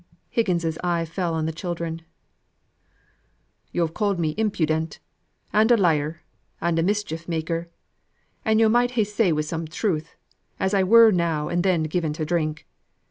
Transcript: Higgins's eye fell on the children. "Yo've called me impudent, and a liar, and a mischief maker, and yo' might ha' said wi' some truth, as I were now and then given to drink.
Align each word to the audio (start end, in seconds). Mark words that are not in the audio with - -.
Higgins's 0.31 0.79
eye 0.83 1.05
fell 1.05 1.35
on 1.35 1.45
the 1.45 1.51
children. 1.51 2.01
"Yo've 3.71 3.93
called 3.93 4.17
me 4.19 4.33
impudent, 4.35 4.97
and 5.53 5.69
a 5.69 5.77
liar, 5.77 6.23
and 6.59 6.79
a 6.79 6.81
mischief 6.81 7.27
maker, 7.27 7.69
and 8.43 8.59
yo' 8.59 8.67
might 8.67 8.97
ha' 8.99 9.05
said 9.05 9.33
wi' 9.33 9.41
some 9.43 9.67
truth, 9.67 10.15
as 10.59 10.73
I 10.73 10.81
were 10.81 11.11
now 11.11 11.49
and 11.49 11.61
then 11.61 11.83
given 11.83 12.13
to 12.13 12.25
drink. 12.25 12.65